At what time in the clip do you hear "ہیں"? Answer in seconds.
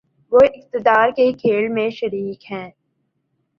2.51-2.69